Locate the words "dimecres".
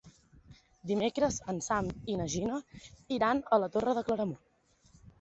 0.91-1.37